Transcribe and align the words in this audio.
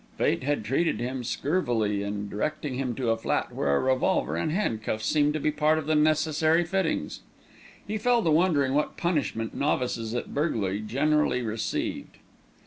Fate 0.17 0.41
had 0.41 0.63
treated 0.65 0.99
him 0.99 1.23
scurvily 1.23 2.01
in 2.01 2.27
directing 2.27 2.73
him 2.73 2.95
to 2.95 3.11
a 3.11 3.17
flat 3.17 3.53
where 3.53 3.75
a 3.75 3.79
revolver 3.79 4.35
and 4.35 4.51
handcuffs 4.51 5.05
seemed 5.05 5.31
to 5.35 5.39
be 5.39 5.51
part 5.51 5.77
of 5.77 5.85
the 5.85 5.93
necessary 5.93 6.63
fittings. 6.65 7.19
He 7.87 7.99
fell 7.99 8.23
to 8.23 8.31
wondering 8.31 8.73
what 8.73 8.97
punishment 8.97 9.53
novices 9.53 10.15
at 10.15 10.33
burglary 10.33 10.79
generally 10.81 11.43
received. 11.43 12.17